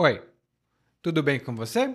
[0.00, 0.22] Oi,
[1.02, 1.92] tudo bem com você?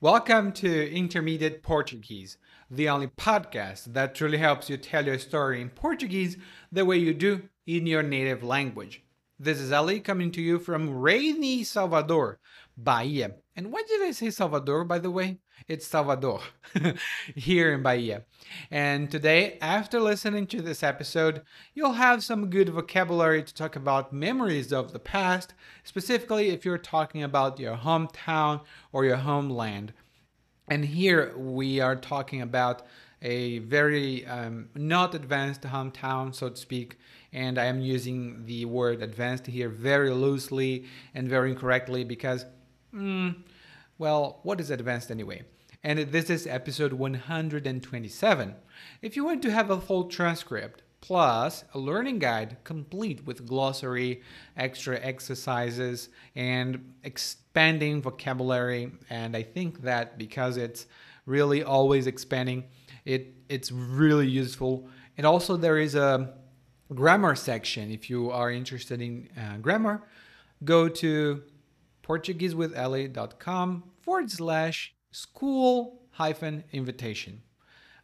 [0.00, 2.38] Welcome to Intermediate Portuguese,
[2.70, 6.38] the only podcast that truly helps you tell your story in Portuguese
[6.72, 9.04] the way you do in your native language.
[9.38, 12.38] This is Ali coming to you from rainy Salvador,
[12.78, 13.32] Bahia.
[13.54, 15.38] And why did I say Salvador, by the way?
[15.68, 16.40] It's Salvador,
[17.36, 18.22] here in Bahia.
[18.70, 21.42] And today, after listening to this episode,
[21.74, 25.52] you'll have some good vocabulary to talk about memories of the past,
[25.84, 29.92] specifically if you're talking about your hometown or your homeland.
[30.66, 32.82] And here we are talking about
[33.20, 36.96] a very um, not advanced hometown, so to speak.
[37.34, 42.46] And I am using the word advanced here very loosely and very incorrectly because,
[42.94, 43.34] mm,
[43.98, 45.42] well, what is advanced anyway?
[45.84, 48.54] And this is episode 127.
[49.00, 54.22] If you want to have a full transcript, plus a learning guide complete with glossary,
[54.56, 58.92] extra exercises, and expanding vocabulary.
[59.10, 60.86] And I think that because it's
[61.26, 62.64] really always expanding,
[63.04, 64.88] it it's really useful.
[65.18, 66.32] And also there is a
[66.94, 67.90] grammar section.
[67.90, 70.02] If you are interested in uh, grammar,
[70.64, 71.42] go to
[72.02, 77.42] PortugueseWithLA.com forward slash school hyphen invitation.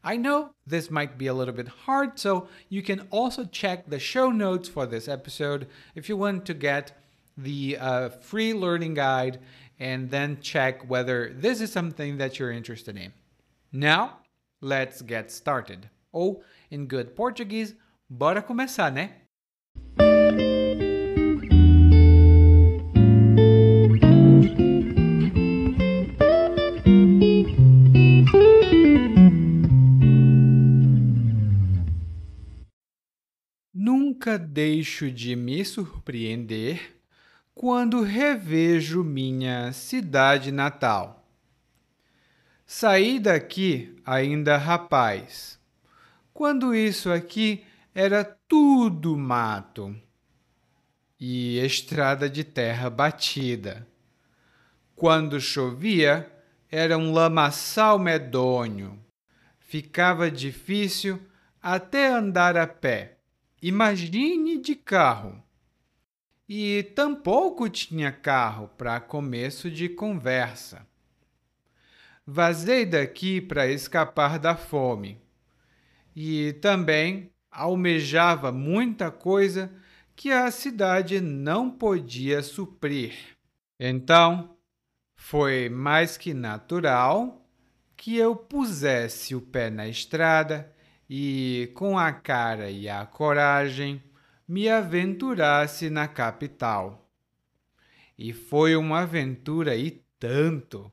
[0.05, 3.99] I know this might be a little bit hard, so you can also check the
[3.99, 6.93] show notes for this episode if you want to get
[7.37, 9.41] the uh, free learning guide
[9.79, 13.13] and then check whether this is something that you're interested in.
[13.73, 14.19] Now,
[14.61, 15.89] let's get started.
[16.15, 17.75] Ou, in good Portuguese,
[18.09, 19.11] bora começar, né?
[34.29, 37.01] Nunca deixo de me surpreender
[37.55, 41.27] quando revejo minha cidade natal.
[42.67, 45.59] Saí daqui ainda rapaz,
[46.35, 49.97] quando isso aqui era tudo mato
[51.19, 53.89] e estrada de terra batida.
[54.95, 56.31] Quando chovia,
[56.71, 59.03] era um lamaçal medonho.
[59.59, 61.19] Ficava difícil
[61.63, 63.18] até andar a pé
[63.61, 65.43] Imagine de carro.
[66.49, 70.87] E tampouco tinha carro para começo de conversa.
[72.25, 75.21] Vazei daqui para escapar da fome.
[76.15, 79.73] E também almejava muita coisa
[80.15, 83.15] que a cidade não podia suprir.
[83.79, 84.57] Então,
[85.17, 87.45] foi mais que natural
[87.97, 90.73] que eu pusesse o pé na estrada
[91.09, 94.03] e, com a cara e a coragem,
[94.47, 97.11] me aventurasse na capital.
[98.19, 100.91] E foi uma aventura e tanto.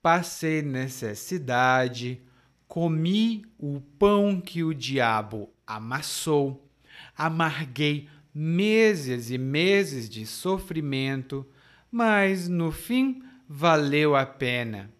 [0.00, 2.22] Passei necessidade,
[2.66, 6.68] comi o pão que o diabo amassou,
[7.16, 11.46] amarguei meses e meses de sofrimento,
[11.90, 14.92] mas no fim valeu a pena.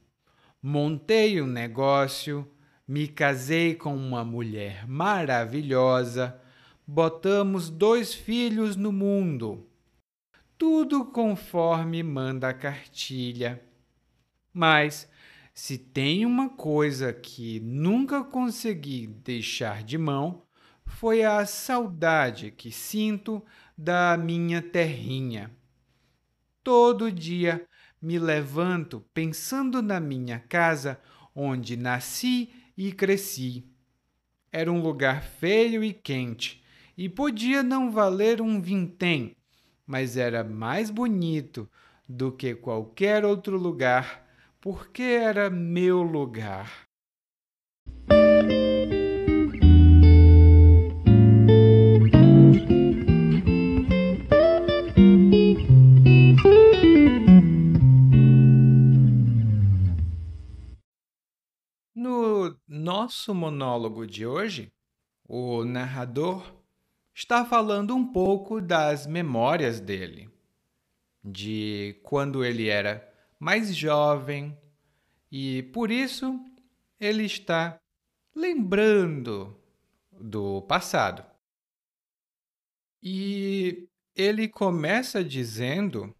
[0.63, 2.51] Montei um negócio,
[2.87, 6.41] me casei com uma mulher maravilhosa,
[6.87, 9.67] botamos dois filhos no mundo.
[10.57, 13.61] Tudo conforme manda a cartilha.
[14.53, 15.11] Mas,
[15.53, 20.43] se tem uma coisa que nunca consegui deixar de mão,
[20.87, 23.45] foi a saudade que sinto
[23.77, 25.51] da minha terrinha.
[26.63, 27.67] Todo dia
[28.01, 31.01] me levanto pensando na minha casa
[31.35, 33.65] onde nasci e cresci.
[34.53, 36.63] Era um lugar feio e quente,
[36.97, 39.37] e podia não valer um vintém,
[39.87, 41.69] mas era mais bonito
[42.09, 44.27] do que qualquer outro lugar,
[44.61, 46.86] porque era meu lugar.
[63.07, 64.73] Nosso monólogo de hoje,
[65.29, 66.53] o narrador
[67.15, 70.29] está falando um pouco das memórias dele,
[71.23, 73.09] de quando ele era
[73.39, 74.59] mais jovem
[75.31, 76.37] e por isso
[76.99, 77.81] ele está
[78.35, 79.57] lembrando
[80.11, 81.25] do passado.
[83.01, 86.13] E ele começa dizendo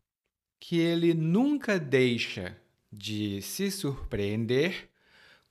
[0.61, 2.57] que ele nunca deixa
[2.93, 4.89] de se surpreender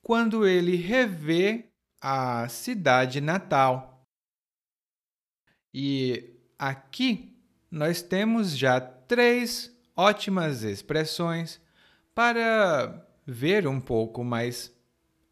[0.05, 1.65] quando ele revê
[1.99, 4.05] a cidade natal.
[5.73, 7.35] E aqui
[7.71, 11.59] nós temos já três ótimas expressões
[12.13, 14.71] para ver um pouco mais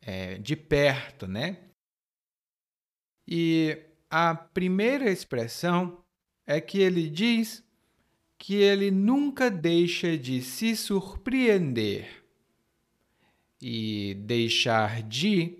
[0.01, 1.59] é, de perto, né?
[3.27, 3.77] E
[4.09, 6.03] a primeira expressão
[6.47, 7.63] é que ele diz
[8.39, 12.22] que ele nunca deixa de se surpreender.
[13.65, 15.57] E deixar de,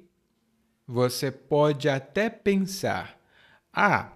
[0.85, 3.17] você pode até pensar:
[3.71, 4.11] ah,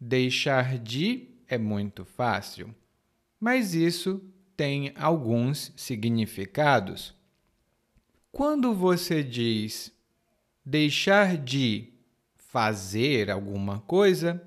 [0.00, 2.74] deixar de é muito fácil.
[3.38, 4.20] Mas isso
[4.56, 7.14] tem alguns significados.
[8.32, 9.92] Quando você diz
[10.64, 11.92] deixar de
[12.36, 14.42] fazer alguma coisa,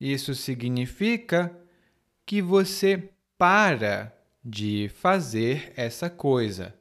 [0.00, 1.56] isso significa
[2.24, 6.74] que você para de fazer essa coisa.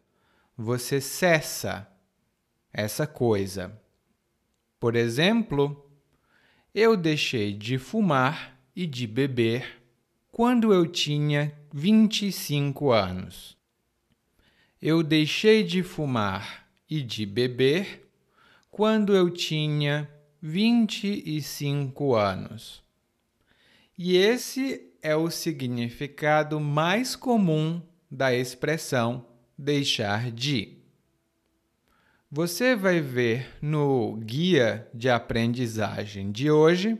[0.63, 1.91] Você cessa
[2.71, 3.81] essa coisa.
[4.79, 5.89] Por exemplo,
[6.71, 9.81] eu deixei de fumar e de beber
[10.31, 13.57] quando eu tinha 25 anos.
[14.79, 18.07] Eu deixei de fumar e de beber
[18.69, 20.07] quando eu tinha
[20.39, 22.83] 25 anos.
[23.97, 27.81] E esse é o significado mais comum
[28.11, 29.30] da expressão
[29.61, 30.77] deixar de.
[32.29, 36.99] Você vai ver no guia de aprendizagem de hoje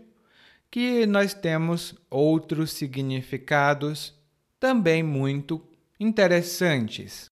[0.69, 4.13] que nós temos outros significados
[4.59, 5.65] também muito
[5.99, 7.25] interessantes.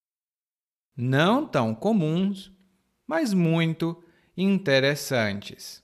[0.98, 2.52] Não tão comuns,
[3.06, 4.04] mas muito
[4.36, 5.84] interessantes.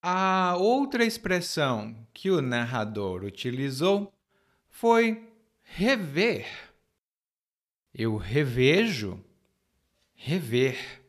[0.00, 4.12] A outra expressão que o narrador utilizou
[4.70, 5.28] foi
[5.62, 6.67] rever.
[7.94, 9.22] Eu revejo,
[10.14, 11.02] rever.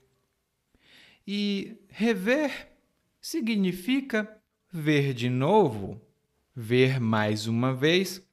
[1.25, 2.69] E rever
[3.21, 4.41] significa
[4.71, 6.01] ver de novo,
[6.55, 8.25] ver mais uma vez,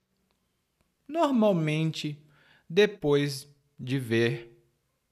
[1.06, 2.22] normalmente
[2.68, 3.48] depois
[3.78, 4.58] de ver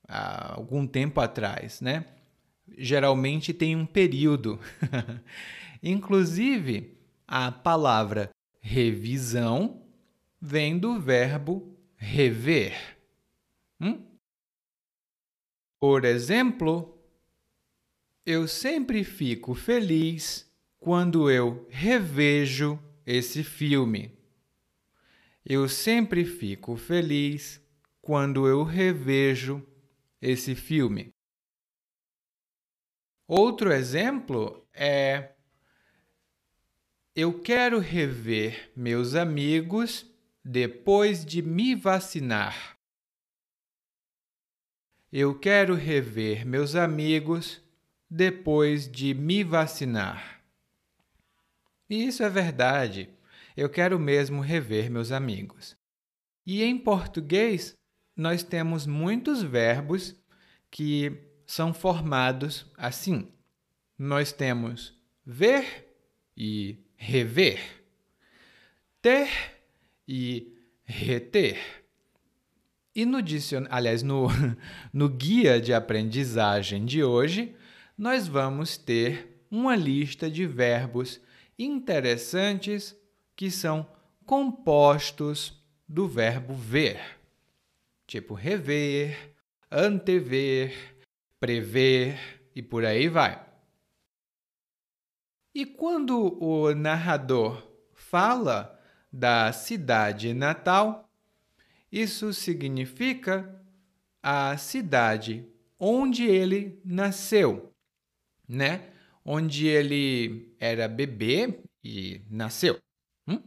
[0.09, 2.07] há algum tempo atrás, né?
[2.77, 4.59] geralmente tem um período.
[5.83, 6.97] Inclusive,
[7.27, 8.31] a palavra
[8.61, 9.83] revisão
[10.41, 12.94] vem do verbo rever.
[13.81, 14.19] Hum?
[15.81, 16.99] Por exemplo,
[18.25, 24.17] eu sempre fico feliz quando eu revejo esse filme.
[25.45, 27.61] Eu sempre fico feliz
[28.01, 29.67] quando eu revejo
[30.21, 31.13] esse filme.
[33.27, 35.35] Outro exemplo é:
[37.15, 40.07] eu quero rever meus amigos
[40.45, 42.74] depois de me vacinar.
[45.17, 47.63] Eu quero rever meus amigos
[48.11, 50.43] depois de me vacinar.
[51.89, 53.09] E isso é verdade.
[53.57, 55.77] Eu quero mesmo rever meus amigos.
[56.45, 57.77] E em português,
[58.17, 60.21] nós temos muitos verbos
[60.69, 61.17] que
[61.47, 63.33] são formados assim.
[63.97, 65.97] Nós temos ver
[66.37, 67.61] e rever,
[69.01, 69.31] ter
[70.09, 71.84] e reter.
[72.95, 74.29] E no dicionário, aliás, no,
[74.93, 77.55] no guia de aprendizagem de hoje,
[77.99, 81.21] nós vamos ter uma lista de verbos
[81.59, 82.97] interessantes
[83.37, 83.87] que são
[84.25, 87.19] compostos do verbo ver,
[88.07, 89.35] tipo rever,
[89.71, 90.97] antever,
[91.39, 92.19] prever
[92.55, 93.45] e por aí vai.
[95.55, 98.81] E quando o narrador fala
[99.13, 101.04] da cidade natal,
[102.01, 103.63] isso significa
[104.23, 105.47] a cidade
[105.79, 107.73] onde ele nasceu,
[108.49, 108.91] né?
[109.25, 112.79] Onde ele era bebê e nasceu.
[113.27, 113.43] Hum?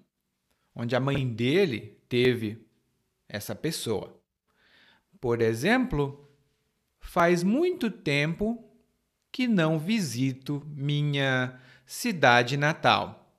[0.76, 2.66] Onde a mãe dele teve
[3.28, 4.20] essa pessoa.
[5.20, 6.28] Por exemplo,
[7.08, 8.70] Faz muito tempo
[9.32, 13.34] que não visito minha cidade natal.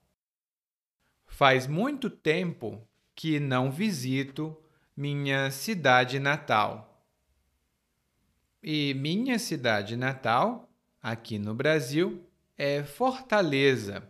[1.27, 2.83] Faz muito tempo
[3.15, 4.57] que não visito
[4.99, 7.07] minha cidade natal.
[8.61, 10.69] E minha cidade natal,
[11.01, 14.03] aqui no Brasil, é Fortaleza.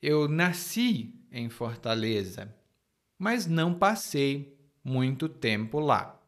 [0.00, 2.56] Eu nasci em Fortaleza,
[3.18, 6.22] mas não passei muito tempo lá.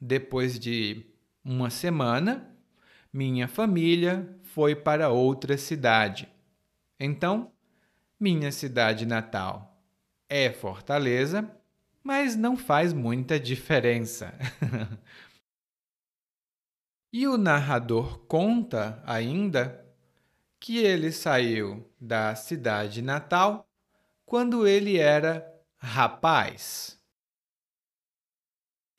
[0.00, 1.04] Depois de
[1.44, 2.56] uma semana,
[3.12, 6.28] minha família foi para outra cidade.
[7.00, 7.50] Então,
[8.20, 9.82] minha cidade natal
[10.28, 11.57] é Fortaleza,
[12.02, 14.34] mas não faz muita diferença.
[17.12, 19.84] e o narrador conta ainda
[20.60, 23.68] que ele saiu da cidade natal
[24.26, 26.98] quando ele era rapaz.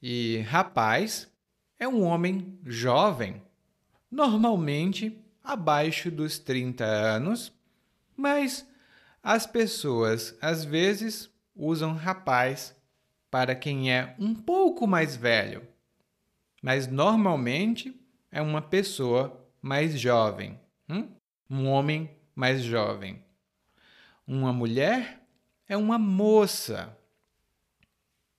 [0.02, 1.30] E rapaz
[1.78, 3.42] é um homem jovem,
[4.10, 7.54] normalmente abaixo dos 30 anos,
[8.16, 8.68] mas
[9.22, 12.76] as pessoas às vezes usam rapaz
[13.30, 15.68] para quem é um pouco mais velho,
[16.62, 18.00] mas normalmente
[18.32, 20.60] é uma pessoa mais jovem,
[20.90, 21.08] hum?
[21.50, 23.24] um homem mais jovem.
[24.26, 25.22] Uma mulher
[25.68, 26.96] é uma moça.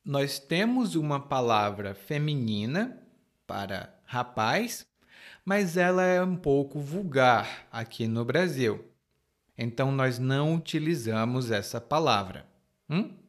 [0.04, 3.00] Nós temos uma palavra feminina
[3.46, 4.86] para rapaz,
[5.44, 8.84] mas ela é um pouco vulgar aqui no Brasil.
[9.56, 12.46] Então nós não utilizamos essa palavra.
[12.88, 13.19] Hum?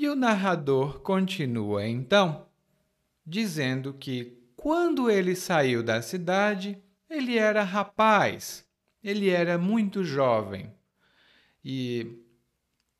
[0.00, 2.46] E o narrador continua então,
[3.26, 8.64] dizendo que quando ele saiu da cidade, ele era rapaz,
[9.02, 10.72] ele era muito jovem.
[11.64, 12.22] E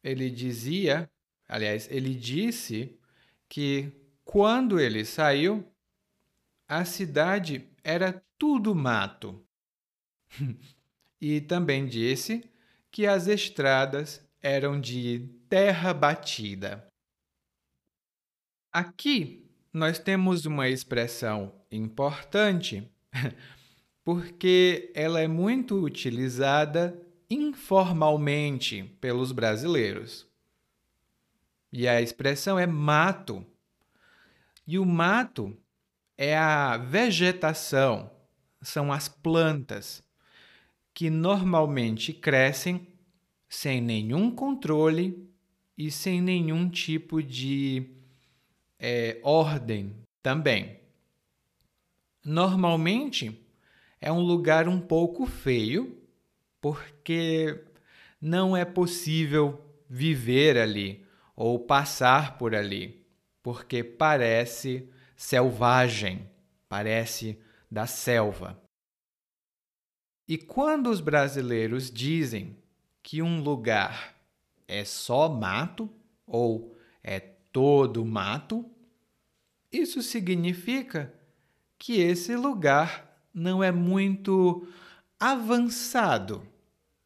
[0.03, 1.09] ele dizia,
[1.49, 2.99] aliás, ele disse
[3.49, 3.93] que
[4.25, 5.65] quando ele saiu,
[6.67, 9.41] a cidade era tudo mato.
[11.21, 12.51] e também disse
[12.91, 16.88] que as estradas eram de terra batida.
[18.79, 22.89] Aqui nós temos uma expressão importante
[24.05, 26.97] porque ela é muito utilizada
[27.29, 30.29] informalmente pelos brasileiros.
[31.73, 33.45] E a expressão é mato.
[34.65, 35.59] E o mato
[36.17, 38.09] é a vegetação,
[38.63, 40.05] são as plantas
[40.95, 42.87] que normalmente crescem
[43.49, 45.29] sem nenhum controle
[45.77, 47.98] e sem nenhum tipo de
[48.79, 50.81] é, ordem também.
[52.25, 53.47] Normalmente
[54.01, 56.01] é um lugar um pouco feio,
[56.61, 57.65] porque
[58.21, 63.07] não é possível viver ali ou passar por ali,
[63.43, 66.29] porque parece selvagem,
[66.69, 67.39] parece
[67.71, 68.61] da selva.
[70.27, 72.57] E quando os brasileiros dizem
[73.03, 74.15] que um lugar
[74.67, 75.89] é só mato
[76.27, 78.65] ou é todo mato,
[79.71, 81.13] isso significa
[81.79, 84.67] que esse lugar não é muito
[85.19, 86.43] avançado,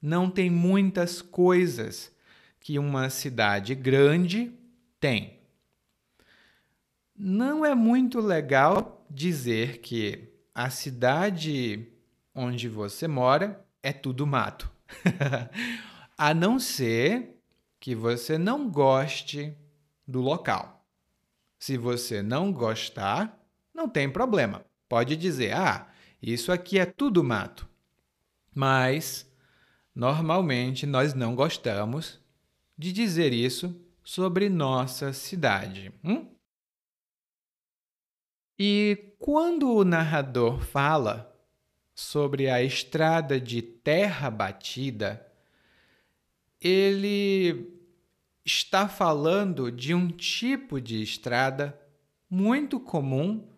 [0.01, 2.13] não tem muitas coisas
[2.59, 4.53] que uma cidade grande
[5.01, 5.41] tem.
[7.17, 11.89] Não é muito legal dizer que a cidade
[12.35, 14.71] onde você mora é tudo mato.
[16.17, 17.37] a não ser
[17.81, 19.57] que você não goste
[20.07, 20.87] do local.
[21.59, 23.39] Se você não gostar,
[23.75, 24.65] não tem problema.
[24.89, 25.89] Pode dizer: "Ah,
[26.21, 27.69] isso aqui é tudo mato".
[28.55, 29.31] Mas
[29.95, 32.21] normalmente nós não gostamos
[32.77, 35.93] de dizer isso sobre nossa cidade.
[36.05, 36.29] Hum?
[38.59, 41.33] E quando o narrador fala
[41.95, 45.27] sobre a estrada de terra batida,
[46.61, 47.82] ele
[48.45, 51.79] está falando de um tipo de estrada
[52.29, 53.49] muito comum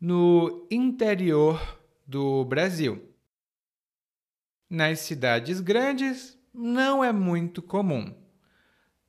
[0.00, 3.14] no interior do Brasil.
[4.68, 8.14] Nas cidades grandes não é muito comum,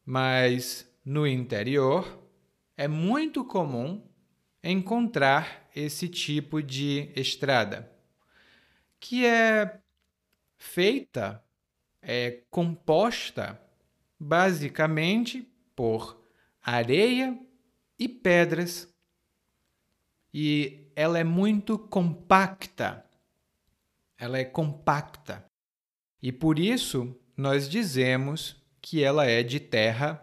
[0.06, 2.24] mas no interior
[2.78, 4.08] é muito comum
[4.64, 7.92] encontrar esse tipo de estrada
[9.00, 9.80] que é
[10.58, 11.44] feita,
[12.02, 13.60] é composta
[14.20, 16.22] basicamente por
[16.62, 17.40] areia
[17.98, 18.94] e pedras.
[20.34, 23.06] E ela é muito compacta.
[24.18, 25.46] Ela é compacta.
[26.22, 30.22] E por isso nós dizemos que ela é de terra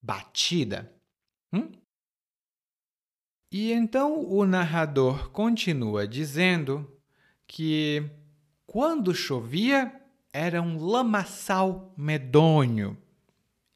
[0.00, 0.92] batida.
[1.52, 1.70] Hum?
[3.50, 6.90] E então o narrador continua dizendo
[7.46, 8.08] que
[8.64, 10.01] quando chovia
[10.32, 12.96] era um lamaçal medonho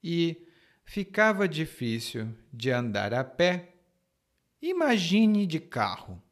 [0.02, 0.46] e
[0.84, 3.75] ficava difícil de andar a pé.
[4.62, 6.22] Imagine de carro.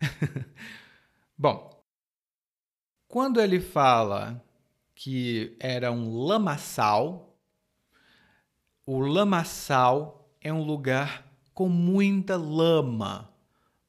[1.38, 1.82] Bom,
[3.08, 4.44] quando ele fala
[4.94, 7.38] que era um lamaçal,
[8.84, 13.32] o lamaçal é um lugar com muita lama,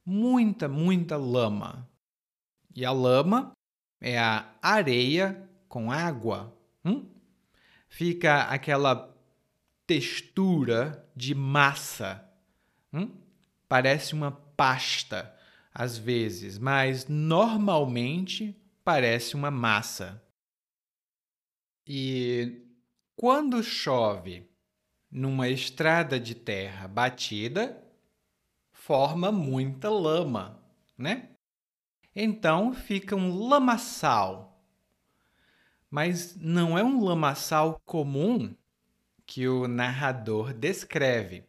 [0.05, 1.89] muita, muita lama.
[2.73, 3.51] E a lama
[3.99, 5.44] é a areia
[5.75, 6.57] com água.
[6.85, 7.05] Hum?
[7.89, 9.13] Fica aquela
[9.85, 12.25] textura de massa.
[12.93, 13.11] Hum?
[13.67, 15.35] Parece uma pasta
[15.73, 18.55] às vezes, mas normalmente
[18.85, 20.23] parece uma massa.
[21.85, 22.61] E
[23.13, 24.49] quando chove
[25.11, 27.83] numa estrada de terra batida,
[28.71, 30.57] forma muita lama,
[30.97, 31.31] né?
[32.15, 34.54] Então fica um lamaçal.
[35.89, 38.55] Mas não é um lamaçal comum
[39.25, 41.43] que o narrador descreve.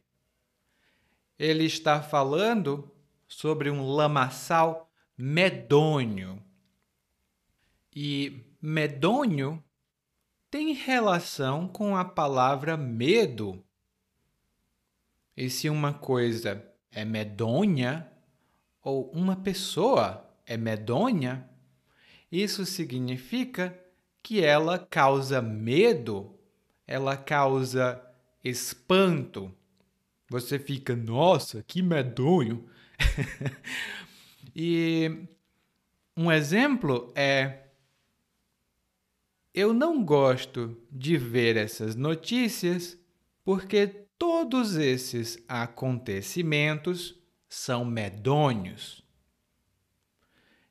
[1.38, 2.90] Ele está falando
[3.28, 6.42] sobre um lamaçal medonho.
[7.94, 9.62] E medonho
[10.50, 13.62] tem relação com a palavra medo.
[15.36, 18.10] E se uma coisa é medonha
[18.82, 21.48] ou uma pessoa é medonha,
[22.30, 23.78] isso significa
[24.26, 26.36] que ela causa medo,
[26.84, 28.04] ela causa
[28.42, 29.54] espanto.
[30.28, 32.68] Você fica, nossa, que medonho.
[34.52, 35.28] e
[36.16, 37.68] um exemplo é
[39.54, 42.98] eu não gosto de ver essas notícias
[43.44, 43.86] porque
[44.18, 47.14] todos esses acontecimentos
[47.48, 49.06] são medonhos.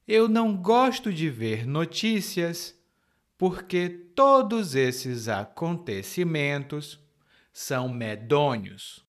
[0.06, 2.75] Eu não gosto de ver notícias
[3.38, 7.00] porque todos esses acontecimentos
[7.52, 9.06] são medonhos.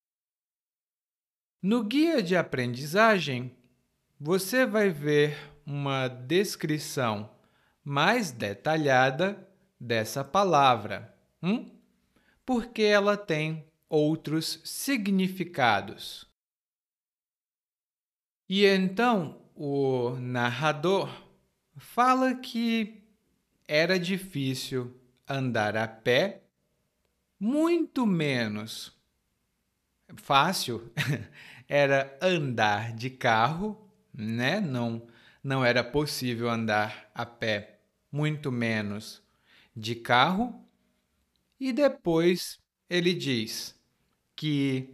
[1.62, 3.56] No guia de aprendizagem,
[4.18, 7.30] você vai ver uma descrição
[7.84, 11.70] mais detalhada dessa palavra, hum?
[12.44, 16.26] porque ela tem outros significados.
[18.48, 21.10] E então o narrador
[21.76, 23.05] fala que
[23.68, 24.94] era difícil
[25.28, 26.42] andar a pé,
[27.38, 28.96] muito menos
[30.16, 30.92] fácil
[31.68, 34.60] era andar de carro, né?
[34.60, 35.06] Não
[35.42, 37.78] não era possível andar a pé,
[38.10, 39.22] muito menos
[39.76, 40.60] de carro,
[41.60, 42.58] e depois
[42.90, 43.80] ele diz
[44.34, 44.92] que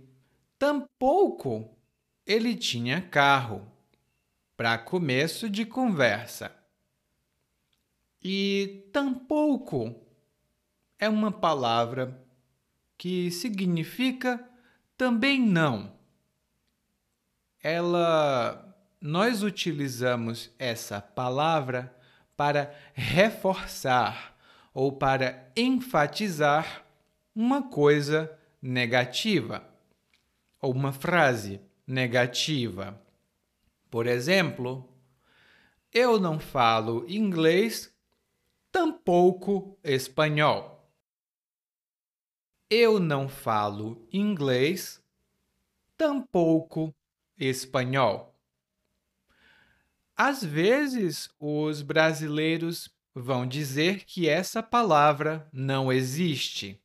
[0.59, 1.75] tampouco
[2.27, 3.67] ele tinha carro,
[4.57, 6.55] para começo de conversa.
[8.23, 9.95] E tampouco
[10.99, 12.25] é uma palavra
[12.97, 14.49] que significa
[14.97, 15.93] também não.
[17.61, 21.93] Ela nós utilizamos essa palavra
[22.37, 24.39] para reforçar
[24.73, 26.85] ou para enfatizar
[27.35, 29.69] uma coisa negativa
[30.61, 33.01] ou uma frase negativa.
[33.91, 34.89] Por exemplo,
[35.93, 37.92] eu não falo inglês,
[38.73, 40.91] tampouco espanhol.
[42.71, 44.99] Eu não falo inglês,
[45.95, 46.95] tampouco
[47.39, 48.35] espanhol.
[50.17, 56.81] Às vezes, os brasileiros vão dizer que essa palavra não existe.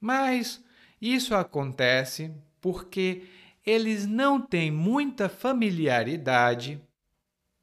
[0.00, 0.64] Mas
[0.98, 3.28] isso acontece porque
[3.66, 6.80] eles não têm muita familiaridade,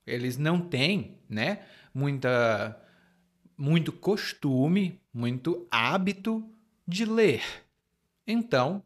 [0.05, 2.79] eles não têm, né, muita
[3.57, 6.43] muito costume, muito hábito
[6.87, 7.43] de ler.
[8.25, 8.83] Então,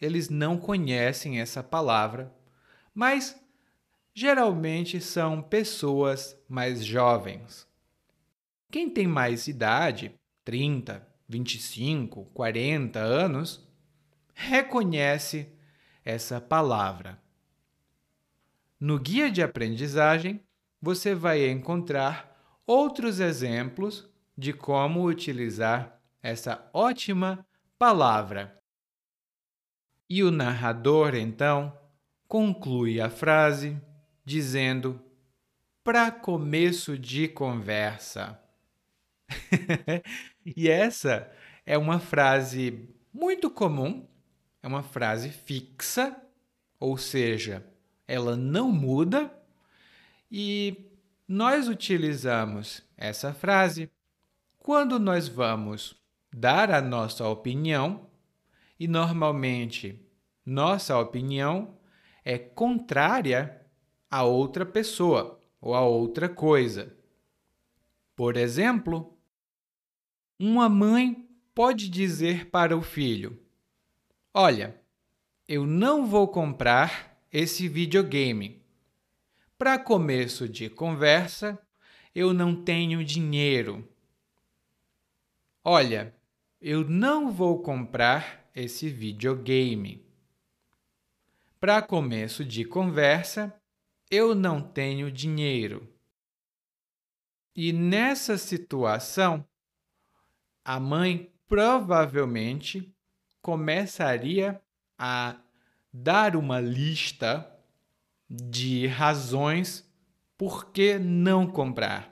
[0.00, 2.34] eles não conhecem essa palavra,
[2.94, 3.40] mas
[4.14, 7.66] geralmente são pessoas mais jovens.
[8.70, 13.66] Quem tem mais idade, 30, 25, 40 anos,
[14.34, 15.48] reconhece
[16.04, 17.20] essa palavra.
[18.80, 20.40] No guia de aprendizagem,
[20.80, 22.31] você vai encontrar
[22.66, 27.46] outros exemplos de como utilizar essa ótima
[27.78, 28.60] palavra.
[30.08, 31.76] E o narrador, então,
[32.28, 33.80] conclui a frase
[34.24, 35.00] dizendo:
[35.82, 38.38] para começo de conversa.
[40.44, 41.30] e essa
[41.64, 44.06] é uma frase muito comum,
[44.62, 46.16] é uma frase fixa,
[46.78, 47.66] ou seja,
[48.06, 49.32] ela não muda,
[50.30, 50.91] e
[51.32, 53.90] nós utilizamos essa frase
[54.58, 55.96] quando nós vamos
[56.30, 58.06] dar a nossa opinião,
[58.78, 60.06] e normalmente
[60.44, 61.78] nossa opinião
[62.22, 63.62] é contrária
[64.10, 66.94] a outra pessoa ou a outra coisa.
[68.14, 69.16] Por exemplo,
[70.38, 73.40] uma mãe pode dizer para o filho:
[74.34, 74.78] Olha,
[75.48, 78.61] eu não vou comprar esse videogame.
[79.62, 81.56] Para começo de conversa,
[82.12, 83.88] eu não tenho dinheiro.
[85.62, 86.12] Olha,
[86.60, 90.04] eu não vou comprar esse videogame.
[91.60, 93.54] Para começo de conversa,
[94.10, 95.88] eu não tenho dinheiro.
[97.54, 99.46] E nessa situação,
[100.64, 102.92] a mãe provavelmente
[103.40, 104.60] começaria
[104.98, 105.36] a
[105.92, 107.51] dar uma lista
[108.34, 109.86] de razões
[110.38, 112.10] por que não comprar.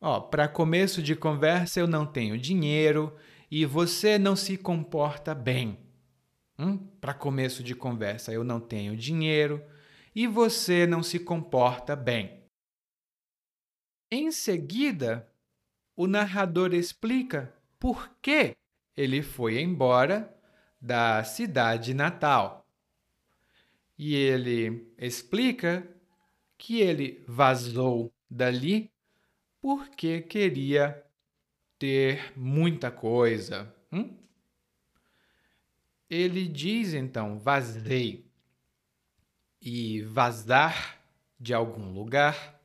[0.00, 3.14] Ó, para começo de conversa, eu não tenho dinheiro
[3.48, 5.78] e você não se comporta bem.
[6.58, 6.76] Hum?
[7.00, 9.62] Para começo de conversa, eu não tenho dinheiro
[10.14, 12.42] e você não se comporta bem.
[14.10, 15.30] Em seguida,
[15.94, 18.56] o narrador explica por que
[18.96, 20.34] ele foi embora
[20.80, 22.57] da cidade natal.
[23.98, 25.86] E ele explica
[26.56, 28.90] que ele vazou dali
[29.60, 31.04] porque queria
[31.78, 33.74] ter muita coisa.
[33.92, 34.16] Hum?
[36.08, 38.24] Ele diz então: vazei.
[39.60, 41.00] E vazar
[41.38, 42.60] de algum lugar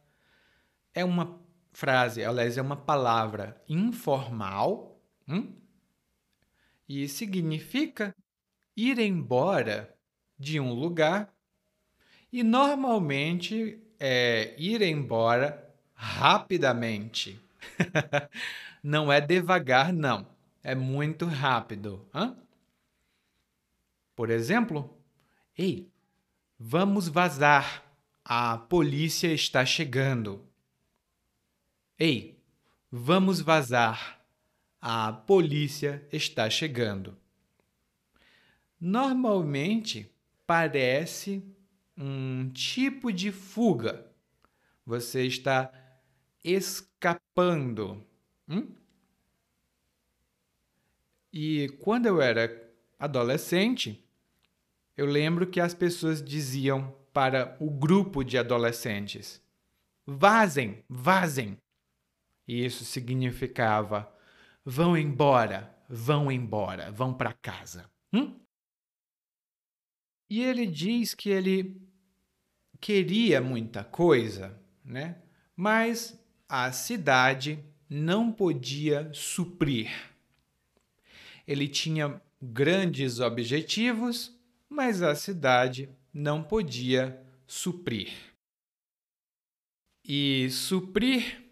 [0.93, 1.41] é uma
[1.71, 5.51] frase, aliás, é uma palavra informal hum?
[6.87, 8.15] e significa
[8.75, 9.92] ir embora
[10.43, 11.33] de um lugar
[12.31, 17.39] e normalmente é ir embora rapidamente.
[18.83, 20.27] não é devagar, não.
[20.61, 22.05] É muito rápido.
[22.13, 22.35] Hã?
[24.15, 24.97] Por exemplo,
[25.57, 25.89] ei,
[26.59, 27.83] vamos vazar.
[28.25, 30.45] A polícia está chegando.
[31.97, 32.39] Ei,
[32.91, 34.19] vamos vazar.
[34.81, 37.17] A polícia está chegando.
[38.79, 40.12] Normalmente
[40.45, 41.43] parece
[41.97, 44.11] um tipo de fuga.
[44.85, 45.71] Você está
[46.43, 48.05] escapando.
[48.47, 48.67] Hum?
[51.31, 54.03] E quando eu era adolescente,
[54.95, 59.41] eu lembro que as pessoas diziam para o grupo de adolescentes:
[60.05, 61.57] vazem, vazem.
[62.47, 64.13] E isso significava:
[64.65, 67.89] vão embora, vão embora, vão para casa.
[68.11, 68.42] Hum?
[70.33, 71.79] E ele diz que ele
[72.81, 75.17] queria muita coisa, né?
[75.55, 76.19] mas
[76.49, 79.91] a cidade não podia suprir.
[81.47, 84.35] Ele tinha grandes objetivos,
[84.67, 88.11] mas a cidade não podia suprir.
[90.03, 91.43] E suprir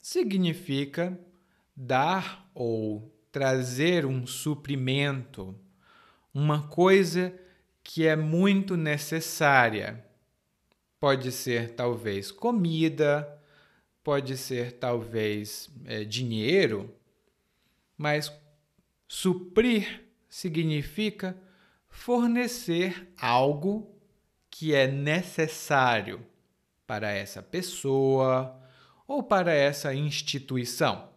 [0.00, 1.16] significa
[1.76, 5.56] dar ou trazer um suprimento,
[6.34, 7.38] uma coisa
[7.82, 10.04] que é muito necessária.
[11.00, 13.40] Pode ser talvez comida,
[14.02, 16.94] pode ser talvez é, dinheiro,
[17.96, 18.32] mas
[19.08, 21.36] suprir significa
[21.88, 23.94] fornecer algo
[24.50, 26.24] que é necessário
[26.86, 28.60] para essa pessoa
[29.06, 31.10] ou para essa instituição.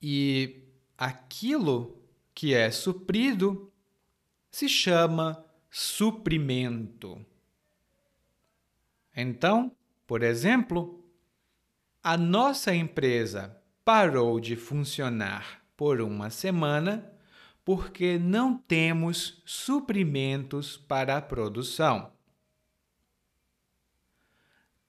[0.00, 0.62] E
[0.96, 2.02] aquilo
[2.34, 3.69] que é suprido
[4.50, 7.24] se chama suprimento.
[9.14, 9.72] Então,
[10.06, 11.04] por exemplo,
[12.02, 17.10] a nossa empresa parou de funcionar por uma semana
[17.64, 22.12] porque não temos suprimentos para a produção.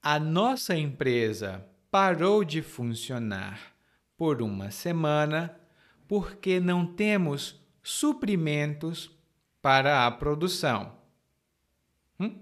[0.02, 3.76] A nossa empresa parou de funcionar
[4.17, 5.56] por uma semana
[6.08, 9.12] porque não temos suprimentos
[9.62, 10.97] para a produção.
[12.19, 12.41] Hum?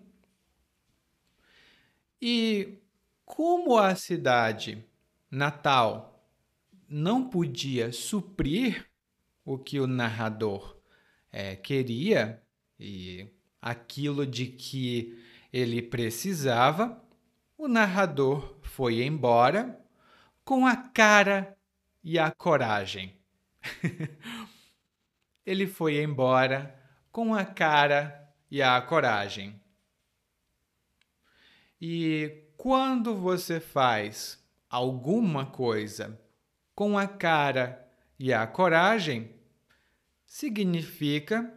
[2.21, 2.79] E
[3.25, 4.83] como a cidade
[5.29, 6.25] natal
[6.87, 8.89] não podia suprir
[9.45, 10.77] o que o narrador
[11.31, 12.41] é, queria
[12.79, 13.27] e
[13.61, 17.03] aquilo de que ele precisava,
[17.57, 19.79] o narrador foi embora
[20.43, 21.57] com a cara
[22.03, 23.19] e a coragem.
[25.45, 26.78] ele foi embora
[27.11, 29.59] com a cara e a coragem.
[31.81, 36.19] E quando você faz alguma coisa
[36.75, 39.33] com a cara e a coragem,
[40.25, 41.53] significa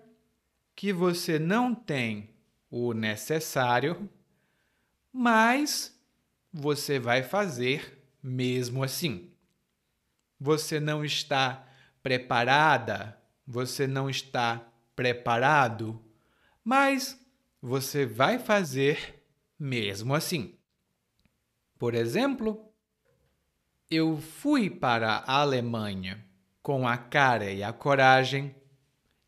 [0.74, 2.30] que você não tem
[2.70, 4.08] o necessário,
[5.12, 6.00] mas
[6.52, 9.30] você vai fazer mesmo assim.
[10.40, 11.66] Você não está
[12.02, 16.02] preparada, você não está preparado,
[16.64, 17.18] mas
[17.60, 19.24] você vai fazer
[19.58, 20.58] mesmo assim.
[21.78, 22.72] Por exemplo,
[23.90, 26.24] eu fui para a Alemanha
[26.62, 28.54] com a cara e a coragem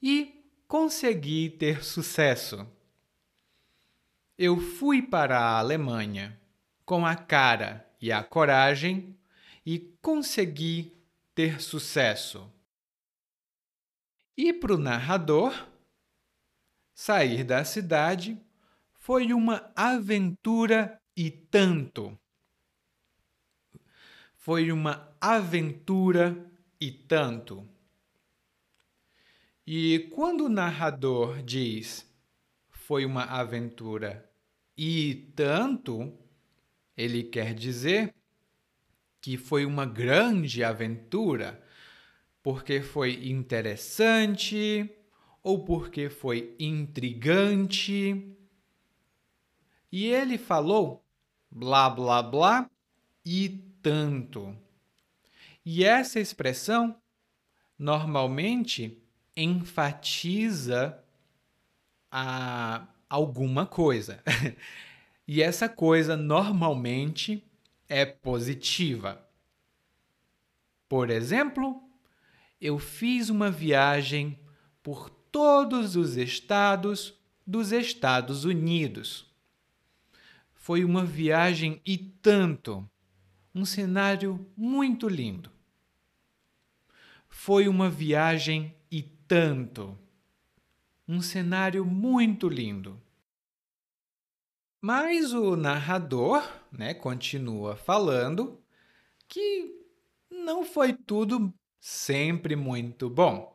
[0.01, 2.67] e consegui ter sucesso.
[4.37, 6.39] Eu fui para a Alemanha
[6.85, 9.17] com a cara e a coragem
[9.65, 10.97] e consegui
[11.35, 12.51] ter sucesso.
[14.37, 15.69] E para o narrador,
[16.93, 18.41] sair da cidade
[18.99, 22.19] foi uma aventura e tanto.
[24.35, 26.37] Foi uma aventura
[26.81, 27.69] e tanto.
[29.67, 32.07] E quando o narrador diz
[32.71, 34.31] foi uma aventura
[34.77, 36.13] e tanto,
[36.97, 38.15] ele quer dizer
[39.21, 41.64] que foi uma grande aventura,
[42.45, 44.95] porque foi interessante
[45.43, 48.37] ou porque foi intrigante.
[49.91, 51.03] E ele falou
[51.51, 52.71] blá blá blá
[53.25, 53.49] e
[53.81, 54.55] tanto.
[55.65, 56.95] E essa expressão
[57.79, 59.03] normalmente
[59.35, 61.03] enfatiza
[62.11, 64.23] a alguma coisa.
[65.27, 67.43] e essa coisa normalmente
[67.89, 69.27] é positiva.
[70.87, 71.83] Por exemplo,
[72.61, 74.39] eu fiz uma viagem
[74.83, 77.15] por todos os estados
[77.47, 79.31] dos Estados Unidos.
[80.55, 82.89] Foi uma viagem e tanto,
[83.55, 85.51] um cenário muito lindo.
[87.29, 89.99] Foi uma viagem e tanto,
[91.07, 93.01] um cenário muito lindo.
[94.81, 98.63] Mas o narrador né, continua falando
[99.29, 99.75] que
[100.31, 101.53] não foi tudo
[101.87, 103.55] sempre muito bom.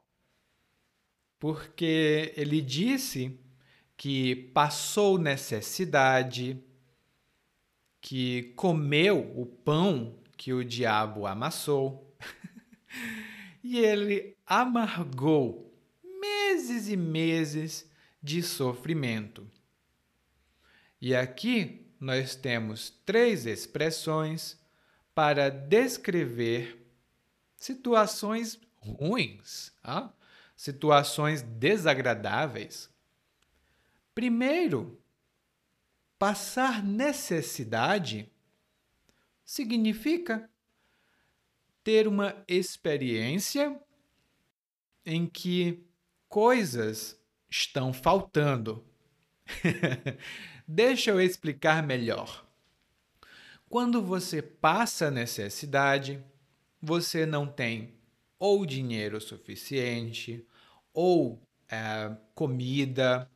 [1.40, 3.40] Porque ele disse
[3.98, 6.64] que passou necessidade,
[8.00, 12.16] que comeu o pão que o diabo amassou,
[13.64, 15.76] e ele amargou
[16.22, 17.90] meses e meses
[18.22, 19.50] de sofrimento.
[21.02, 24.56] E aqui nós temos três expressões
[25.16, 26.79] para descrever
[27.60, 30.12] situações ruins, ah?
[30.56, 32.90] situações desagradáveis.
[34.16, 35.02] Primeiro,
[36.18, 38.32] passar necessidade
[39.46, 40.50] significa
[41.84, 43.80] ter uma experiência
[45.06, 45.84] em que
[46.28, 47.20] coisas
[47.50, 48.86] estão faltando.
[50.68, 52.46] Deixa eu explicar melhor.
[53.68, 56.24] Quando você passa necessidade,
[56.82, 57.94] você não tem
[58.38, 60.48] ou dinheiro suficiente,
[60.94, 63.30] ou é, comida,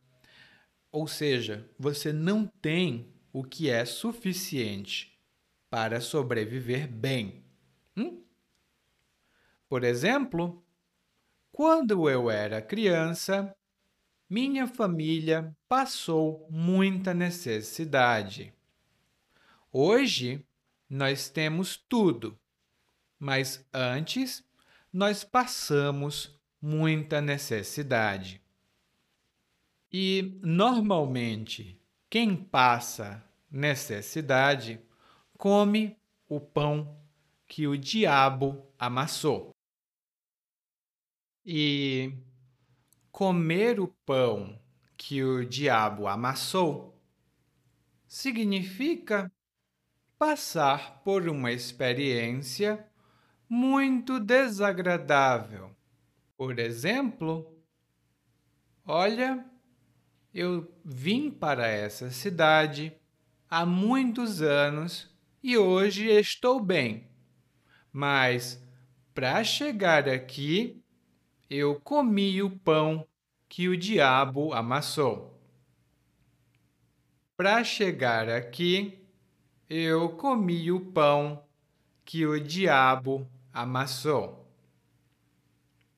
[0.92, 5.20] ou seja, você não tem o que é suficiente
[5.70, 7.44] para sobreviver bem.
[7.98, 8.24] Hum?
[9.68, 10.64] Por exemplo,
[11.52, 13.56] quando eu era criança,
[14.30, 18.54] minha família passou muita necessidade.
[19.72, 20.46] Hoje
[20.90, 22.40] nós temos tudo,
[23.24, 24.44] mas antes
[24.92, 28.42] nós passamos muita necessidade.
[29.90, 34.82] E normalmente quem passa necessidade
[35.38, 36.98] come o pão
[37.48, 39.56] que o diabo amassou.
[41.46, 42.14] E
[43.10, 44.60] comer o pão
[44.98, 47.02] que o diabo amassou
[48.06, 49.32] significa
[50.20, 52.86] passar por uma experiência
[53.48, 55.76] muito desagradável.
[56.38, 57.56] Por exemplo,
[58.86, 59.46] olha,
[60.34, 62.92] eu vim para essa cidade
[63.50, 67.08] há muitos anos e hoje estou bem.
[67.92, 68.62] Mas
[69.14, 70.84] para chegar aqui,
[71.50, 73.08] eu comi o pão
[73.48, 75.40] que o diabo amassou.
[77.38, 79.06] Para chegar aqui,
[79.70, 81.44] eu comi o pão
[82.04, 84.52] que o diabo amassou.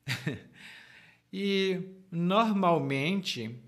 [1.31, 3.63] e, normalmente,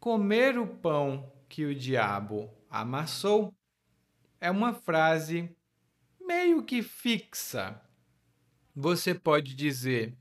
[0.00, 3.54] comer o pão que o diabo amassou
[4.40, 5.54] é uma frase
[6.20, 7.80] meio que fixa.
[8.74, 10.16] Você pode dizer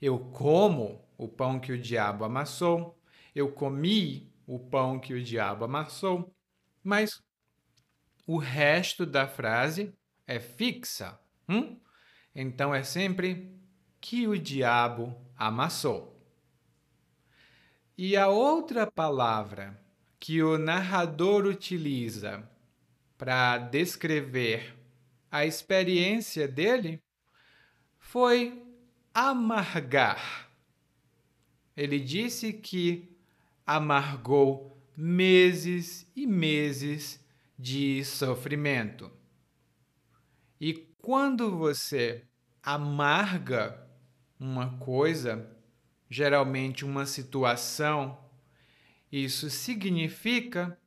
[0.00, 3.00] eu como o pão que o diabo amassou,
[3.34, 6.34] eu comi o pão que o diabo amassou,
[6.82, 7.22] mas
[8.26, 9.94] o resto da frase
[10.26, 11.18] é fixa.
[11.48, 11.78] Hum?
[12.34, 13.54] Então é sempre
[14.00, 16.14] que o diabo amassou.
[17.96, 19.80] E a outra palavra
[20.18, 22.48] que o narrador utiliza
[23.16, 24.74] para descrever
[25.30, 27.02] a experiência dele
[27.98, 28.62] foi
[29.12, 30.50] amargar.
[31.76, 33.16] Ele disse que
[33.66, 37.24] amargou meses e meses
[37.58, 39.10] de sofrimento.
[40.60, 42.26] E quando você
[42.62, 43.78] amarga
[44.40, 45.54] uma coisa,
[46.08, 48.18] geralmente uma situação,
[49.12, 50.80] isso significa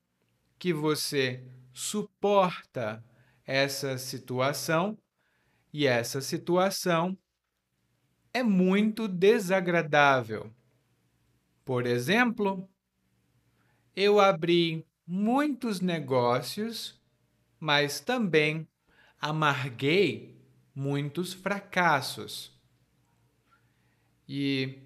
[0.58, 3.06] que você suporta
[3.46, 4.98] essa situação
[5.72, 7.16] e essa situação
[8.34, 10.52] é muito desagradável.
[11.64, 12.68] Por exemplo,
[13.96, 17.00] eu abri muitos negócios,
[17.60, 18.68] mas também
[19.20, 20.40] amarguei
[20.74, 22.52] muitos fracassos.
[24.28, 24.80] E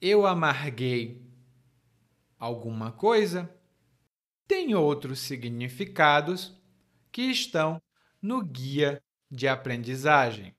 [0.00, 1.22] eu amarguei
[2.38, 3.52] alguma coisa
[4.48, 6.56] tem outros significados
[7.12, 7.82] que estão
[8.20, 10.54] no guia de aprendizagem.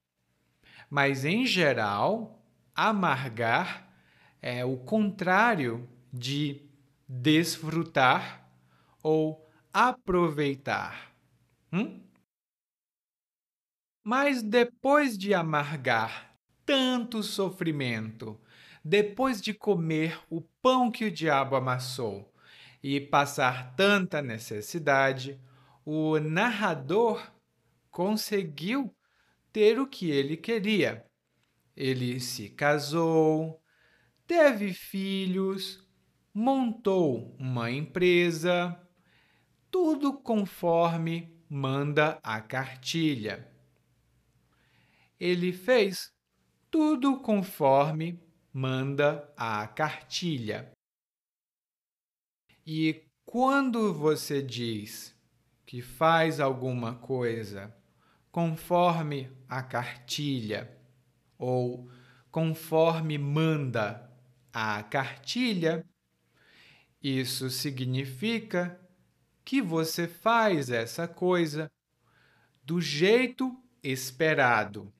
[0.88, 2.40] Mas, em geral,
[2.76, 3.92] amargar
[4.40, 6.62] é o contrário de
[7.08, 8.48] desfrutar
[9.02, 11.12] ou aproveitar.
[11.74, 12.00] Hum?
[14.12, 18.42] Mas depois de amargar tanto sofrimento,
[18.84, 22.34] depois de comer o pão que o diabo amassou
[22.82, 25.40] e passar tanta necessidade,
[25.86, 27.32] o narrador
[27.92, 28.92] conseguiu
[29.54, 31.06] ter o que ele queria.
[31.78, 33.62] Ele se casou,
[34.26, 35.88] teve filhos,
[36.34, 38.76] montou uma empresa,
[39.70, 43.59] tudo conforme manda a cartilha.
[45.20, 46.12] Ele fez
[46.72, 48.22] tudo conforme
[48.54, 50.72] manda a cartilha.
[52.66, 55.16] E quando você diz
[55.66, 57.76] que faz alguma coisa
[58.32, 60.78] conforme a cartilha
[61.38, 61.90] ou
[62.32, 64.10] conforme manda
[64.54, 65.86] a cartilha,
[67.02, 68.80] isso significa
[69.44, 71.72] que você faz essa coisa
[72.64, 74.94] do jeito esperado.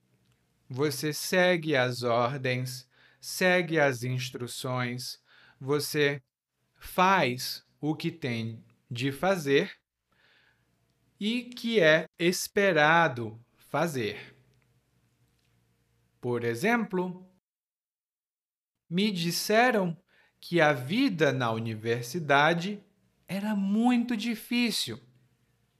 [0.70, 2.88] Você segue as ordens,
[3.20, 5.20] segue as instruções,
[5.60, 6.22] você
[6.76, 9.72] faz o que tem de fazer
[11.20, 14.36] e que é esperado fazer.
[16.22, 17.28] Por exemplo,
[18.88, 19.98] me disseram
[20.40, 22.84] que a vida na universidade
[23.28, 25.00] era muito difícil.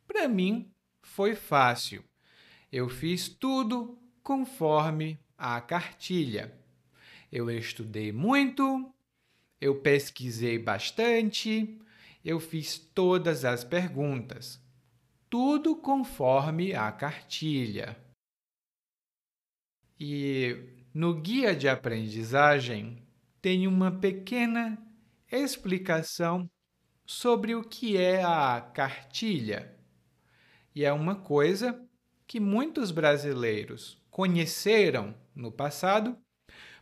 [0.08, 2.04] Para mim, foi fácil.
[2.72, 3.99] Eu fiz tudo
[4.30, 6.54] conforme a cartilha.
[7.32, 8.94] Eu estudei muito,
[9.60, 11.82] eu pesquisei bastante,
[12.24, 14.62] eu fiz todas as perguntas,
[15.32, 17.98] tudo conforme a cartilha.
[20.00, 20.56] E
[20.94, 23.02] no guia de aprendizagem
[23.42, 24.78] tem uma pequena
[25.32, 26.48] explicação
[27.04, 29.76] sobre o que é a cartilha.
[30.76, 31.84] E é uma coisa
[32.28, 36.18] que muitos brasileiros conheceram no passado,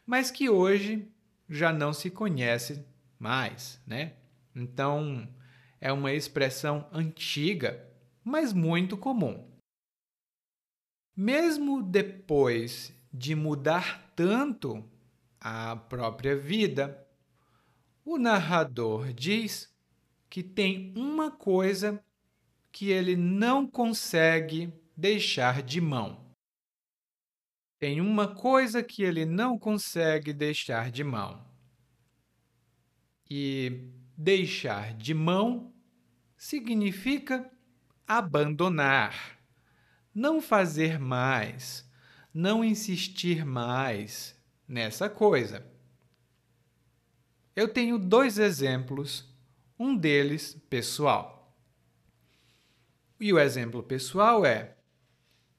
[0.08, 1.08] mas que hoje
[1.47, 2.84] já não se conhece
[3.19, 4.13] mais, né?
[4.56, 5.32] Então,
[5.80, 7.88] é uma expressão antiga,
[8.23, 9.47] mas muito comum.
[11.15, 14.84] Mesmo depois de mudar tanto
[15.39, 17.08] a própria vida,
[18.04, 19.71] o narrador diz
[20.28, 22.04] que tem uma coisa
[22.71, 26.26] que ele não consegue deixar de mão.
[27.79, 31.45] Tem uma coisa que ele não consegue deixar de mão.
[33.29, 35.73] E deixar de mão
[36.35, 37.51] significa
[38.07, 39.37] abandonar,
[40.13, 41.87] não fazer mais,
[42.33, 44.35] não insistir mais
[44.67, 45.65] nessa coisa.
[47.55, 49.25] Eu tenho dois exemplos,
[49.77, 51.55] um deles pessoal.
[53.19, 54.77] E o exemplo pessoal é: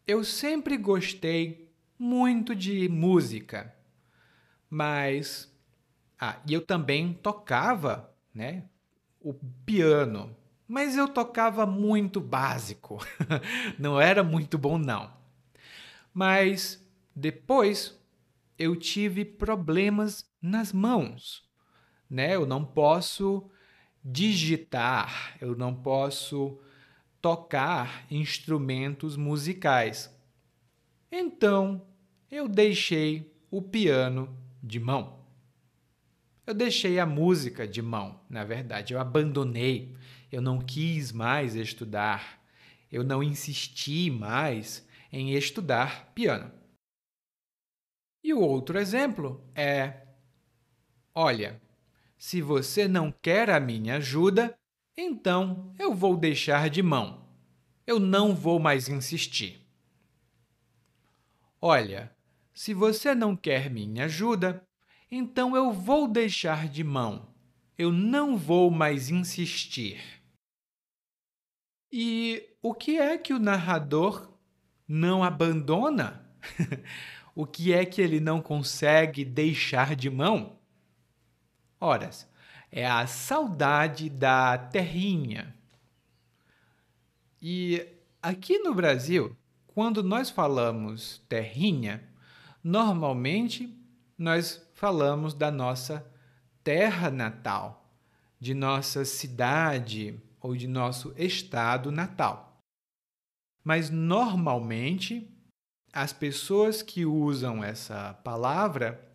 [0.07, 1.68] eu sempre gostei
[1.99, 3.75] muito de música,
[4.71, 5.53] mas
[6.21, 8.65] ah, e eu também tocava, né,
[9.21, 9.35] o
[9.65, 12.99] piano, mas eu tocava muito básico,
[13.79, 15.11] não era muito bom não.
[16.13, 16.85] Mas
[17.15, 17.99] depois
[18.59, 21.49] eu tive problemas nas mãos,
[22.11, 22.35] né?
[22.35, 23.49] Eu não posso
[24.05, 26.59] digitar, eu não posso
[27.21, 30.15] tocar instrumentos musicais.
[31.11, 31.87] Então,
[32.31, 35.25] eu deixei o piano de mão.
[36.47, 39.95] Eu deixei a música de mão, na verdade, eu abandonei.
[40.31, 42.43] Eu não quis mais estudar.
[42.91, 46.51] Eu não insisti mais em estudar piano.
[48.23, 50.07] E o outro exemplo é:
[51.15, 51.61] olha,
[52.17, 54.59] se você não quer a minha ajuda,
[54.97, 57.27] então eu vou deixar de mão.
[57.87, 59.68] Eu não vou mais insistir.
[61.61, 62.15] Olha,
[62.55, 64.63] se você não quer minha ajuda,
[65.11, 67.35] então eu vou deixar de mão.
[67.77, 70.01] Eu não vou mais insistir.
[71.91, 74.33] E o que é que o narrador
[74.87, 76.25] não abandona?
[77.35, 80.59] o que é que ele não consegue deixar de mão?
[81.81, 82.11] Ora,
[82.71, 85.57] é a saudade da terrinha.
[87.41, 87.87] E
[88.21, 89.37] aqui no Brasil,
[89.79, 92.03] quando nós falamos terrinha,
[92.65, 93.81] normalmente
[94.19, 96.05] nós falamos da nossa
[96.65, 97.89] terra natal,
[98.41, 102.61] de nossa cidade ou de nosso estado natal.
[103.63, 105.33] Mas normalmente
[105.93, 109.09] as pessoas que usam essa palavra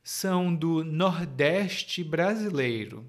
[0.00, 3.04] são do Nordeste brasileiro,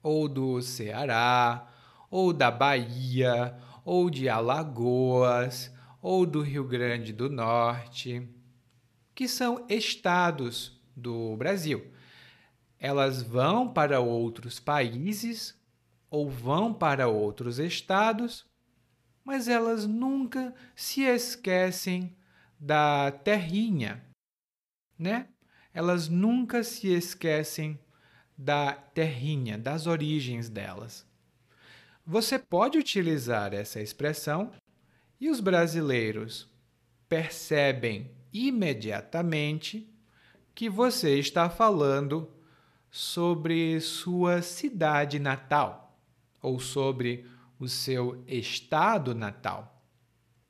[0.00, 1.68] ou do Ceará,
[2.08, 8.28] ou da Bahia, ou de Alagoas, ou do Rio Grande do Norte,
[9.14, 11.92] que são estados do Brasil.
[12.78, 15.56] Elas vão para outros países
[16.10, 18.44] ou vão para outros estados,
[19.24, 22.14] mas elas nunca se esquecem
[22.58, 24.04] da terrinha,
[24.98, 25.28] né?
[25.72, 27.78] Elas nunca se esquecem
[28.36, 31.06] da terrinha, das origens delas.
[32.04, 34.52] Você pode utilizar essa expressão
[35.20, 36.50] e os brasileiros
[37.08, 39.88] percebem imediatamente
[40.54, 42.28] que você está falando
[42.90, 45.96] sobre sua cidade natal
[46.40, 47.24] ou sobre
[47.58, 49.82] o seu estado natal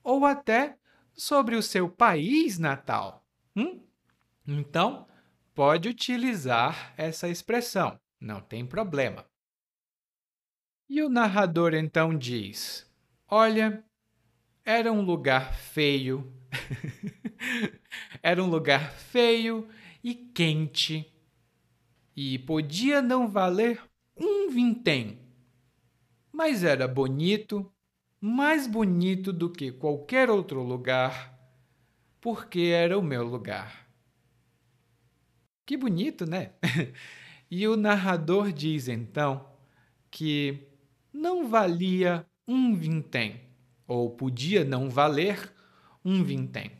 [0.02, 0.78] ou até
[1.12, 3.26] sobre o seu país natal.
[3.54, 3.80] Hum?
[4.46, 5.06] Então,
[5.54, 9.24] pode utilizar essa expressão, não tem problema.
[10.94, 12.86] E o narrador então diz:
[13.26, 13.82] Olha,
[14.62, 16.30] era um lugar feio,
[18.22, 19.66] era um lugar feio
[20.04, 21.10] e quente,
[22.14, 23.82] e podia não valer
[24.14, 25.18] um vintém,
[26.30, 27.72] mas era bonito,
[28.20, 31.34] mais bonito do que qualquer outro lugar,
[32.20, 33.88] porque era o meu lugar.
[35.64, 36.52] Que bonito, né?
[37.50, 39.50] e o narrador diz então
[40.10, 40.70] que
[41.12, 43.40] não valia um vintém,
[43.86, 45.52] ou podia não valer
[46.04, 46.72] um vintém.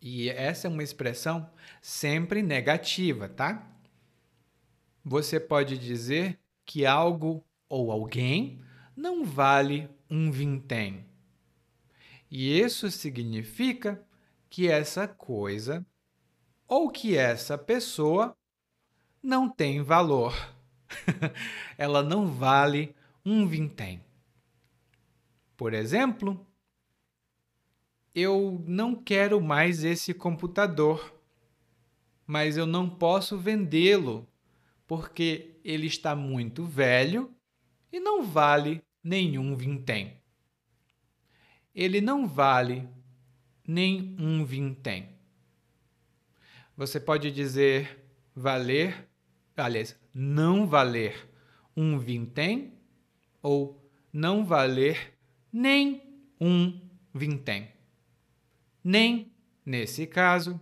[0.00, 1.50] E essa é uma expressão
[1.82, 3.68] sempre negativa, tá?
[5.04, 8.62] Você pode dizer que algo ou alguém
[8.96, 11.06] não vale um vintém.
[12.30, 14.04] E isso significa
[14.50, 15.84] que essa coisa
[16.66, 18.36] ou que essa pessoa
[19.22, 20.57] não tem valor.
[21.76, 24.02] ela não vale um vintém.
[25.56, 26.46] Por exemplo,
[28.14, 31.14] eu não quero mais esse computador,
[32.26, 34.28] mas eu não posso vendê-lo
[34.86, 37.34] porque ele está muito velho
[37.92, 40.20] e não vale nenhum vintém.
[41.74, 42.88] Ele não vale
[43.66, 45.10] nem um vintém.
[46.76, 49.08] Você pode dizer valer,
[49.56, 51.30] aliás, não valer
[51.76, 52.76] um vintém
[53.40, 55.16] ou não valer
[55.52, 56.02] nem
[56.40, 56.80] um
[57.14, 57.68] vintém.
[58.82, 59.32] Nem,
[59.64, 60.60] nesse caso,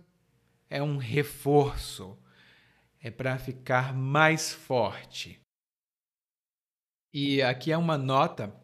[0.69, 2.15] é um reforço,
[3.01, 5.41] é para ficar mais forte.
[7.11, 8.55] E aqui é uma nota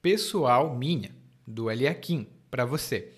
[0.00, 1.14] pessoal minha,
[1.46, 3.12] do Eliakim, para você.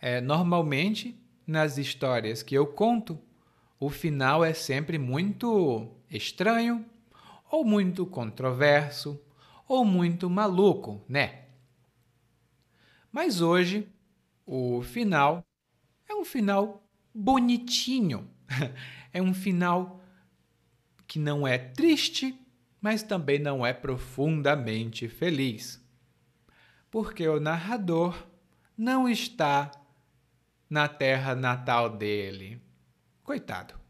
[0.00, 1.16] É, normalmente,
[1.46, 3.16] nas histórias que eu conto,
[3.78, 6.84] o final é sempre muito estranho,
[7.50, 9.20] ou muito controverso,
[9.68, 11.46] ou muito maluco, né?
[13.10, 13.88] Mas hoje,
[14.44, 15.44] o final
[16.08, 18.28] é um final bonitinho.
[19.12, 20.02] é um final
[21.06, 22.38] que não é triste,
[22.80, 25.82] mas também não é profundamente feliz.
[26.90, 28.26] Porque o narrador
[28.76, 29.70] não está
[30.68, 32.60] na terra natal dele.
[33.22, 33.85] Coitado.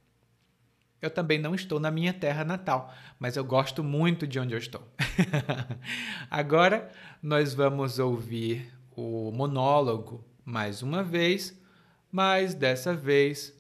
[1.01, 4.59] Eu também não estou na minha terra natal, mas eu gosto muito de onde eu
[4.59, 4.83] estou.
[6.31, 6.91] Agora
[7.23, 11.61] nós vamos ouvir o monólogo mais uma vez,
[12.11, 13.55] mas dessa vez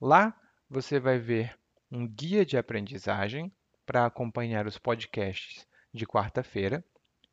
[0.00, 1.58] Lá você vai ver
[1.90, 3.52] um guia de aprendizagem
[3.84, 6.84] para acompanhar os podcasts de quarta-feira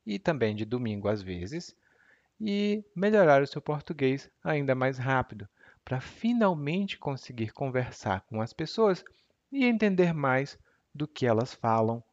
[0.05, 1.75] e também de domingo às vezes
[2.39, 5.47] e melhorar o seu português ainda mais rápido
[5.83, 9.03] para finalmente conseguir conversar com as pessoas
[9.51, 10.57] e entender mais
[10.93, 12.03] do que elas falam